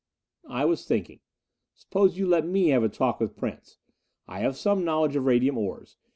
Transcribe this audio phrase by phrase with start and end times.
[0.49, 1.19] "I was thinking.
[1.75, 3.77] Suppose you let me have a talk with Prince?
[4.27, 5.97] I have some knowledge of radium ores.